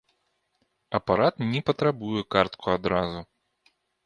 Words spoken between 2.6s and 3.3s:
адразу.